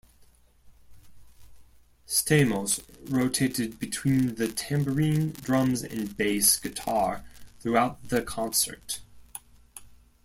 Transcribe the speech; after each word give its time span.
Stamos 2.07 2.81
rotated 3.07 3.77
between 3.79 4.33
the 4.33 4.47
tambourine, 4.47 5.31
drums, 5.43 5.83
and 5.83 6.17
bass 6.17 6.57
guitar 6.59 7.23
throughout 7.59 8.09
the 8.09 8.23
concert. 8.23 9.01